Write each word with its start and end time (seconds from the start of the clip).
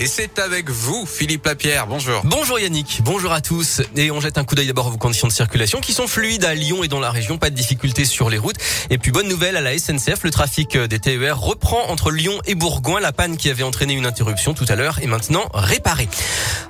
Et 0.00 0.06
c'est 0.06 0.38
avec 0.38 0.70
vous, 0.70 1.06
Philippe 1.06 1.44
Lapierre. 1.44 1.88
Bonjour. 1.88 2.22
Bonjour 2.22 2.60
Yannick. 2.60 3.00
Bonjour 3.02 3.32
à 3.32 3.40
tous. 3.40 3.82
Et 3.96 4.12
on 4.12 4.20
jette 4.20 4.38
un 4.38 4.44
coup 4.44 4.54
d'œil 4.54 4.68
d'abord 4.68 4.88
vos 4.90 4.96
conditions 4.96 5.26
de 5.26 5.32
circulation 5.32 5.80
qui 5.80 5.92
sont 5.92 6.06
fluides 6.06 6.44
à 6.44 6.54
Lyon 6.54 6.84
et 6.84 6.88
dans 6.88 7.00
la 7.00 7.10
région. 7.10 7.36
Pas 7.36 7.50
de 7.50 7.56
difficultés 7.56 8.04
sur 8.04 8.30
les 8.30 8.38
routes. 8.38 8.58
Et 8.90 8.98
puis 8.98 9.10
bonne 9.10 9.26
nouvelle 9.26 9.56
à 9.56 9.60
la 9.60 9.76
SNCF. 9.76 10.22
Le 10.22 10.30
trafic 10.30 10.78
des 10.78 11.00
TER 11.00 11.40
reprend 11.40 11.88
entre 11.88 12.12
Lyon 12.12 12.38
et 12.46 12.54
Bourgoin. 12.54 13.00
La 13.00 13.10
panne 13.10 13.36
qui 13.36 13.50
avait 13.50 13.64
entraîné 13.64 13.94
une 13.94 14.06
interruption 14.06 14.54
tout 14.54 14.66
à 14.68 14.76
l'heure 14.76 15.00
est 15.02 15.08
maintenant 15.08 15.48
réparée. 15.52 16.08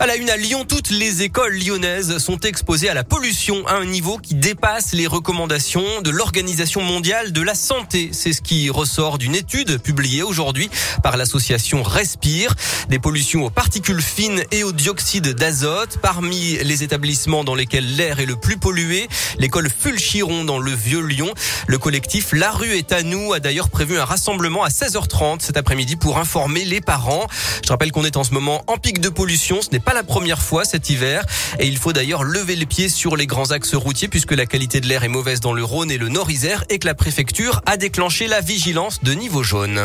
À 0.00 0.06
la 0.06 0.16
une 0.16 0.30
à 0.30 0.38
Lyon, 0.38 0.64
toutes 0.66 0.88
les 0.88 1.22
écoles 1.22 1.58
lyonnaises 1.58 2.16
sont 2.16 2.40
exposées 2.40 2.88
à 2.88 2.94
la 2.94 3.04
pollution 3.04 3.66
à 3.66 3.74
un 3.74 3.84
niveau 3.84 4.16
qui 4.16 4.36
dépasse 4.36 4.94
les 4.94 5.06
recommandations 5.06 6.00
de 6.00 6.08
l'Organisation 6.08 6.80
mondiale 6.80 7.32
de 7.32 7.42
la 7.42 7.54
santé. 7.54 8.08
C'est 8.12 8.32
ce 8.32 8.40
qui 8.40 8.70
ressort 8.70 9.18
d'une 9.18 9.34
étude 9.34 9.82
publiée 9.82 10.22
aujourd'hui 10.22 10.70
par 11.02 11.18
l'association 11.18 11.82
Respire. 11.82 12.54
Des 12.88 12.98
pollutions 12.98 13.17
aux 13.18 13.50
particules 13.50 14.00
fines 14.00 14.44
et 14.52 14.62
au 14.62 14.70
dioxyde 14.70 15.34
d'azote. 15.34 15.98
Parmi 16.00 16.56
les 16.62 16.84
établissements 16.84 17.42
dans 17.42 17.56
lesquels 17.56 17.96
l'air 17.96 18.20
est 18.20 18.26
le 18.26 18.36
plus 18.36 18.56
pollué, 18.56 19.08
l'école 19.38 19.68
Fulchiron 19.68 20.44
dans 20.44 20.60
le 20.60 20.70
Vieux-Lyon. 20.70 21.28
Le 21.66 21.78
collectif 21.78 22.28
La 22.32 22.52
rue 22.52 22.76
est 22.76 22.92
à 22.92 23.02
nous 23.02 23.32
a 23.32 23.40
d'ailleurs 23.40 23.70
prévu 23.70 23.98
un 23.98 24.04
rassemblement 24.04 24.62
à 24.62 24.68
16h30 24.68 25.40
cet 25.40 25.56
après-midi 25.56 25.96
pour 25.96 26.18
informer 26.18 26.64
les 26.64 26.80
parents. 26.80 27.26
Je 27.64 27.68
rappelle 27.70 27.90
qu'on 27.90 28.04
est 28.04 28.16
en 28.16 28.22
ce 28.22 28.32
moment 28.32 28.62
en 28.68 28.76
pic 28.76 29.00
de 29.00 29.08
pollution. 29.08 29.62
Ce 29.62 29.70
n'est 29.72 29.80
pas 29.80 29.94
la 29.94 30.04
première 30.04 30.40
fois 30.40 30.64
cet 30.64 30.88
hiver. 30.88 31.24
Et 31.58 31.66
il 31.66 31.76
faut 31.76 31.92
d'ailleurs 31.92 32.22
lever 32.22 32.54
les 32.54 32.66
pieds 32.66 32.88
sur 32.88 33.16
les 33.16 33.26
grands 33.26 33.50
axes 33.50 33.74
routiers 33.74 34.08
puisque 34.08 34.32
la 34.32 34.46
qualité 34.46 34.80
de 34.80 34.86
l'air 34.86 35.02
est 35.02 35.08
mauvaise 35.08 35.40
dans 35.40 35.52
le 35.52 35.64
Rhône 35.64 35.90
et 35.90 35.98
le 35.98 36.08
Nord-Isère 36.08 36.62
et 36.68 36.78
que 36.78 36.86
la 36.86 36.94
préfecture 36.94 37.62
a 37.66 37.76
déclenché 37.76 38.28
la 38.28 38.40
vigilance 38.40 39.02
de 39.02 39.12
niveau 39.12 39.42
jaune. 39.42 39.82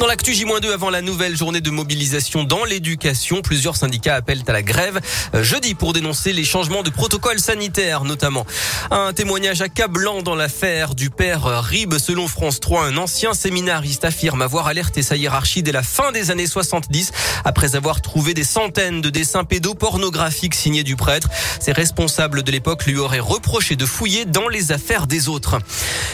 Dans 0.00 0.06
l'actu 0.06 0.32
J-2 0.32 0.72
avant 0.72 0.88
la 0.88 1.02
nouvelle 1.02 1.36
journée 1.36 1.60
de 1.60 1.68
mobilisation 1.68 2.42
dans 2.42 2.64
l'éducation, 2.64 3.42
plusieurs 3.42 3.76
syndicats 3.76 4.14
appellent 4.14 4.42
à 4.46 4.52
la 4.52 4.62
grève 4.62 4.98
euh, 5.34 5.42
jeudi 5.42 5.74
pour 5.74 5.92
dénoncer 5.92 6.32
les 6.32 6.42
changements 6.42 6.82
de 6.82 6.88
protocole 6.88 7.38
sanitaire 7.38 8.04
notamment. 8.04 8.46
Un 8.90 9.12
témoignage 9.12 9.60
accablant 9.60 10.22
dans 10.22 10.34
l'affaire 10.34 10.94
du 10.94 11.10
père 11.10 11.62
Rib 11.62 11.98
selon 11.98 12.28
France 12.28 12.60
3, 12.60 12.86
un 12.86 12.96
ancien 12.96 13.34
séminariste 13.34 14.06
affirme 14.06 14.40
avoir 14.40 14.68
alerté 14.68 15.02
sa 15.02 15.16
hiérarchie 15.16 15.62
dès 15.62 15.70
la 15.70 15.82
fin 15.82 16.12
des 16.12 16.30
années 16.30 16.46
70 16.46 17.12
après 17.44 17.76
avoir 17.76 18.00
trouvé 18.00 18.32
des 18.32 18.42
centaines 18.42 19.02
de 19.02 19.10
dessins 19.10 19.44
pédopornographiques 19.44 20.54
signés 20.54 20.82
du 20.82 20.96
prêtre. 20.96 21.28
Ses 21.60 21.72
responsables 21.72 22.42
de 22.42 22.50
l'époque 22.50 22.86
lui 22.86 22.96
auraient 22.96 23.20
reproché 23.20 23.76
de 23.76 23.84
fouiller 23.84 24.24
dans 24.24 24.48
les 24.48 24.72
affaires 24.72 25.06
des 25.06 25.28
autres. 25.28 25.58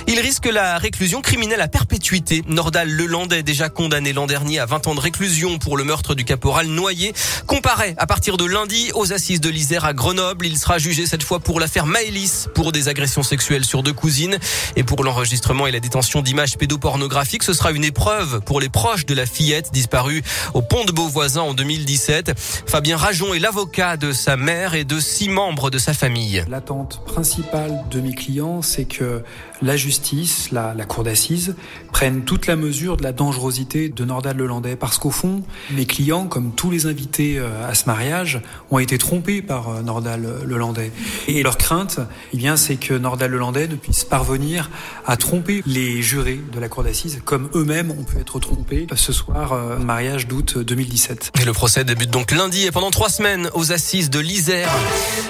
Il 0.09 0.19
risque 0.19 0.47
la 0.47 0.77
réclusion 0.79 1.21
criminelle 1.21 1.61
à 1.61 1.69
perpétuité. 1.69 2.43
Nordal 2.49 2.91
Lelandais 2.91 3.45
déjà 3.45 3.69
condamné 3.77 4.15
l'an 4.15 4.27
dernier 4.27 4.59
à 4.59 4.65
20 4.65 4.87
ans 4.89 4.95
de 4.95 5.01
réclusion 5.01 5.59
pour 5.59 5.77
le 5.77 5.85
meurtre 5.85 6.15
du 6.15 6.25
caporal 6.25 6.67
Noyer, 6.67 7.13
comparaît 7.47 7.95
à 7.99 8.07
partir 8.07 8.39
de 8.39 8.47
lundi 8.47 8.91
aux 8.95 9.13
assises 9.13 9.41
de 9.41 9.51
l'Isère 9.51 9.85
à 9.85 9.93
Grenoble. 9.93 10.47
Il 10.47 10.57
sera 10.57 10.79
jugé 10.79 11.05
cette 11.05 11.23
fois 11.23 11.41
pour 11.41 11.61
l'affaire 11.61 11.85
Maëlys, 11.85 12.49
pour 12.55 12.73
des 12.73 12.89
agressions 12.89 13.23
sexuelles 13.23 13.67
sur 13.67 13.83
deux 13.83 13.93
cousines 13.93 14.39
et 14.77 14.83
pour 14.83 15.05
l'enregistrement 15.05 15.67
et 15.67 15.73
la 15.73 15.81
détention 15.81 16.23
d'images 16.23 16.57
pédopornographiques. 16.57 17.43
Ce 17.43 17.53
sera 17.53 17.71
une 17.71 17.85
épreuve 17.85 18.41
pour 18.41 18.61
les 18.61 18.71
proches 18.71 19.05
de 19.05 19.15
la 19.15 19.27
fillette 19.27 19.71
disparue 19.73 20.23
au 20.55 20.63
pont 20.63 20.87
de 20.87 20.93
Beauvoisin 20.93 21.43
en 21.43 21.53
2017. 21.53 22.33
Fabien 22.67 22.97
Rajon 22.97 23.35
est 23.35 23.41
l'avocat 23.41 23.99
de 23.99 24.13
sa 24.13 24.39
mère 24.39 24.75
et 24.75 24.85
de 24.85 24.99
six 24.99 25.29
membres 25.29 25.69
de 25.69 25.77
sa 25.77 25.93
famille. 25.93 26.43
L'attente 26.49 27.05
principale 27.05 27.85
de 27.91 28.01
mes 28.01 28.15
clients, 28.15 28.63
c'est 28.63 28.87
que 28.87 29.23
la 29.61 29.77
justice, 29.77 30.51
la, 30.51 30.73
la 30.73 30.85
cour 30.87 31.05
d'assises, 31.05 31.57
prennent 31.93 32.25
toute 32.25 32.47
la 32.47 32.57
mesure 32.57 32.97
de 32.97 33.03
la 33.03 33.13
dangerosité 33.13 33.66
de 33.67 34.05
Nordal 34.05 34.37
Lelandais. 34.37 34.77
Parce 34.77 34.99
qu'au 34.99 35.11
fond, 35.11 35.43
mes 35.73 35.87
clients, 35.87 36.27
comme 36.27 36.53
tous 36.53 36.71
les 36.71 36.87
invités 36.87 37.39
euh, 37.39 37.69
à 37.69 37.75
ce 37.75 37.87
mariage, 37.87 38.41
ont 38.71 38.79
été 38.79 38.97
trompés 38.97 39.43
par 39.43 39.69
euh, 39.69 39.83
Nordal 39.83 40.27
Lelandais. 40.45 40.93
Et 41.27 41.43
leur 41.43 41.59
crainte, 41.59 41.99
eh 42.33 42.37
bien, 42.37 42.57
c'est 42.57 42.77
que 42.77 42.95
Nordal 42.95 43.31
Lelandais 43.33 43.69
ne 43.69 43.75
puisse 43.75 44.05
parvenir 44.05 44.71
à 45.05 45.17
tromper 45.17 45.63
les 45.67 46.03
jurés 46.03 46.41
de 46.53 46.61
la 46.61 46.69
cour 46.69 46.85
d'assises, 46.85 47.21
comme 47.25 47.49
eux-mêmes 47.55 47.91
ont 47.91 48.05
pu 48.05 48.19
être 48.19 48.39
trompés 48.39 48.87
ce 48.95 49.13
soir, 49.13 49.53
euh, 49.53 49.79
mariage 49.79 50.29
d'août 50.29 50.59
2017. 50.59 51.33
Et 51.41 51.45
le 51.45 51.53
procès 51.53 51.85
débute 51.85 52.11
donc 52.11 52.31
lundi 52.31 52.67
et 52.67 52.71
pendant 52.71 52.91
trois 52.91 53.11
semaines 53.11 53.51
aux 53.55 53.73
assises 53.73 54.11
de 54.11 54.21
l'Isère. 54.21 54.71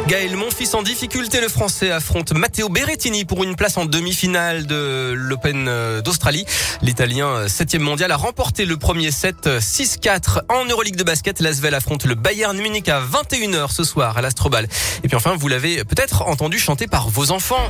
Gaël 0.08 0.36
Monfils 0.36 0.74
en 0.74 0.82
difficulté, 0.82 1.40
le 1.40 1.48
Français 1.48 1.90
affronte 1.90 2.32
Matteo 2.32 2.68
Berrettini 2.68 3.24
pour 3.24 3.44
une 3.44 3.56
place 3.56 3.76
en 3.76 3.86
demi-finale 3.86 4.66
de 4.66 5.12
l'Open 5.14 5.70
d'Australie. 6.04 6.44
L'Italien 6.82 7.48
7 7.48 7.76
mondial 7.80 8.12
a 8.12 8.15
remporté 8.16 8.64
le 8.64 8.76
premier 8.76 9.10
set 9.10 9.46
6-4 9.46 10.40
en 10.48 10.64
Euroleague 10.64 10.96
de 10.96 11.04
basket. 11.04 11.40
L'Asvel 11.40 11.74
affronte 11.74 12.04
le 12.04 12.14
Bayern 12.14 12.56
Munich 12.56 12.88
à 12.88 13.00
21h 13.00 13.70
ce 13.70 13.84
soir 13.84 14.16
à 14.18 14.22
l'Astrobal. 14.22 14.68
Et 15.04 15.08
puis 15.08 15.16
enfin, 15.16 15.36
vous 15.36 15.48
l'avez 15.48 15.84
peut-être 15.84 16.22
entendu 16.22 16.58
chanter 16.58 16.86
par 16.86 17.08
vos 17.08 17.30
enfants. 17.30 17.68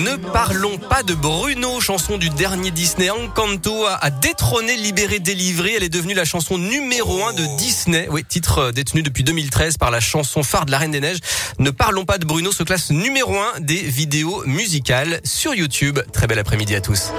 Ne 0.00 0.16
parlons 0.16 0.78
pas 0.78 1.02
de 1.02 1.12
Bruno, 1.12 1.78
chanson 1.78 2.16
du 2.16 2.30
dernier 2.30 2.70
Disney. 2.70 3.10
Encanto 3.10 3.84
a 3.84 4.10
détrôné 4.10 4.74
Libéré 4.76 5.18
délivré. 5.18 5.74
Elle 5.76 5.82
est 5.82 5.90
devenue 5.90 6.14
la 6.14 6.24
chanson 6.24 6.56
numéro 6.56 7.22
1 7.22 7.34
de 7.34 7.44
Disney. 7.58 8.08
Oui, 8.10 8.24
titre 8.26 8.70
détenu 8.70 9.02
depuis 9.02 9.24
2013 9.24 9.76
par 9.76 9.90
la 9.90 10.00
chanson 10.00 10.42
phare 10.42 10.64
de 10.64 10.70
la 10.70 10.78
Reine 10.78 10.92
des 10.92 11.00
Neiges. 11.00 11.20
Ne 11.58 11.70
parlons 11.70 12.06
pas 12.06 12.16
de 12.16 12.24
Bruno 12.24 12.50
se 12.50 12.62
classe 12.62 12.90
numéro 12.90 13.36
1 13.36 13.60
des 13.60 13.82
vidéos 13.82 14.42
musicales 14.46 15.20
sur 15.22 15.54
YouTube. 15.54 15.98
Très 16.14 16.26
bel 16.26 16.38
après-midi 16.38 16.74
à 16.74 16.80
tous. 16.80 17.12